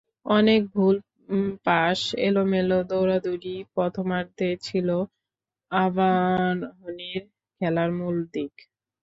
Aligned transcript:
অনেক 0.31 0.61
ভুল 0.75 0.95
পাস, 1.65 1.99
এলোমেলো 2.27 2.77
দৌড়াদৌড়িই 2.89 3.61
প্রথমার্ধে 3.75 4.49
ছিল 4.63 4.87
আবাহনীর 5.71 7.23
খেলার 7.61 7.89
মূল 7.99 8.17
দিক। 8.33 8.53